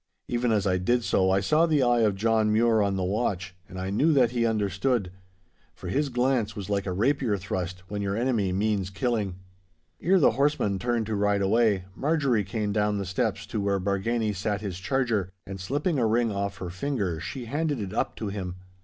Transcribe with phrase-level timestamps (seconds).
[0.27, 3.53] Even as I did so I saw the eye of John Mure on the watch,
[3.69, 5.11] and I knew that he understood.
[5.75, 9.35] For his glance was like a rapier thrust when your enemy means killing.
[10.01, 14.33] Ere the horsemen turned to ride away, Marjorie came down the steps to where Bargany
[14.35, 18.29] sat his charger, and slipping a ring off her finger she handed it up to
[18.29, 18.55] him.